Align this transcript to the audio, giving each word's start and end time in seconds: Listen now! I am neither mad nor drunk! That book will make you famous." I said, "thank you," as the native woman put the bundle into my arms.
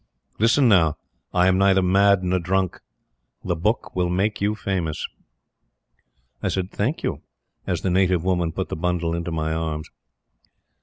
Listen 0.39 0.67
now! 0.67 0.97
I 1.31 1.45
am 1.47 1.59
neither 1.59 1.83
mad 1.83 2.23
nor 2.23 2.39
drunk! 2.39 2.79
That 3.43 3.57
book 3.57 3.95
will 3.95 4.09
make 4.09 4.41
you 4.41 4.55
famous." 4.55 5.07
I 6.41 6.47
said, 6.47 6.71
"thank 6.71 7.03
you," 7.03 7.21
as 7.67 7.81
the 7.81 7.91
native 7.91 8.23
woman 8.23 8.51
put 8.51 8.69
the 8.69 8.75
bundle 8.75 9.13
into 9.13 9.29
my 9.31 9.53
arms. 9.53 9.91